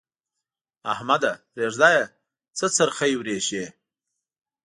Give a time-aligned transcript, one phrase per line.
[0.93, 1.33] احمده!
[1.53, 2.03] پرېږده يې؛
[2.57, 3.65] څه څرخی ورېشې.